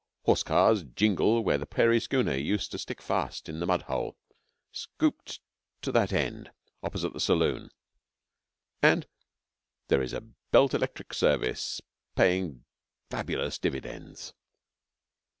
[0.23, 4.17] Horse cars jingle where the prairie schooner used to stick fast in the mud hole,
[4.71, 5.39] scooped
[5.83, 6.49] to that end,
[6.81, 7.69] opposite the saloon;
[8.81, 9.05] and
[9.89, 11.81] there is a Belt Electric Service
[12.15, 12.65] paying
[13.11, 14.33] fabulous dividends.